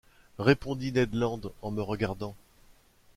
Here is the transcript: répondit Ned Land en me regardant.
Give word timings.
répondit 0.39 0.91
Ned 0.93 1.13
Land 1.13 1.41
en 1.61 1.69
me 1.69 1.83
regardant. 1.83 2.35